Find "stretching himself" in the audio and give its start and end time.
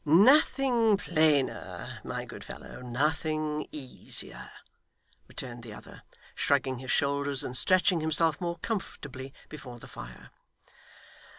7.55-8.41